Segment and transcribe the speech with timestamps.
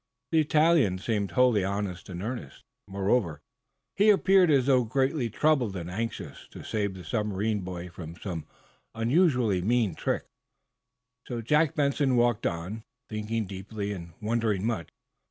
[0.31, 2.63] The Italian seemed wholly honest and earnest.
[2.87, 3.39] Moreover,
[3.95, 8.47] he appeared as though greatly troubled and anxious to save the submarine boy from some
[8.95, 10.25] unusually mean trick.
[11.27, 14.89] So Jack Benson walked on, thinking deeply and wondering much.